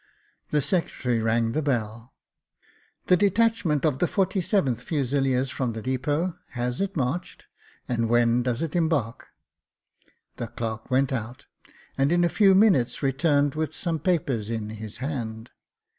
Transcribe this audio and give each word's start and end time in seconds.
The 0.49 0.61
secretary 0.63 1.19
rang 1.19 1.51
the 1.51 1.61
bell. 1.61 2.15
The 3.05 3.15
detachment 3.15 3.85
of 3.85 3.99
the 3.99 4.07
47th 4.07 4.83
Fusileers 4.83 5.51
from 5.51 5.73
the 5.73 5.81
depot— 5.83 6.37
has 6.57 6.81
it 6.81 6.97
marched? 6.97 7.45
And 7.87 8.09
when 8.09 8.41
does 8.41 8.63
it 8.63 8.75
embark?" 8.75 9.27
The 10.37 10.47
clerk 10.47 10.89
went 10.89 11.13
out, 11.13 11.45
and 11.99 12.11
in 12.11 12.23
a 12.23 12.29
few 12.29 12.55
minutes 12.55 13.03
returned 13.03 13.53
with 13.53 13.75
some 13.75 13.99
papers 13.99 14.49
in 14.49 14.71
his 14.71 14.97
hand. 14.97 15.51